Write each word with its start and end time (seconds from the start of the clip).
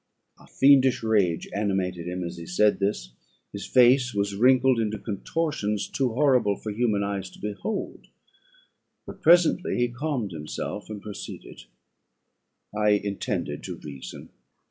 A 0.39 0.47
fiendish 0.47 1.03
rage 1.03 1.47
animated 1.53 2.07
him 2.07 2.23
as 2.23 2.37
he 2.37 2.47
said 2.47 2.79
this; 2.79 3.13
his 3.51 3.67
face 3.67 4.15
was 4.15 4.33
wrinkled 4.33 4.79
into 4.79 4.97
contortions 4.97 5.87
too 5.87 6.13
horrible 6.13 6.55
for 6.55 6.71
human 6.71 7.03
eyes 7.03 7.29
to 7.29 7.39
behold; 7.39 8.07
but 9.05 9.21
presently 9.21 9.77
he 9.77 9.89
calmed 9.89 10.31
himself 10.31 10.89
and 10.89 11.03
proceeded 11.03 11.65
"I 12.75 12.93
intended 13.03 13.61
to 13.65 13.75
reason. 13.75 14.29